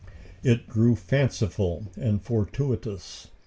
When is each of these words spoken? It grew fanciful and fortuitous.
It 0.41 0.67
grew 0.67 0.95
fanciful 0.95 1.91
and 1.95 2.23
fortuitous. 2.23 3.27